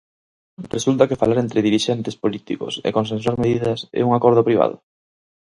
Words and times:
¿Resulta 0.75 1.07
que 1.09 1.19
falar 1.21 1.39
entre 1.41 1.65
dirixentes 1.67 2.15
políticos 2.23 2.73
e 2.87 2.89
consensuar 2.97 3.35
medidas 3.43 3.79
é 3.99 4.01
un 4.07 4.11
acordo 4.17 4.45
privado? 4.47 4.75